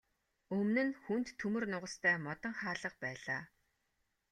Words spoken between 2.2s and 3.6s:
модон хаалга байлаа.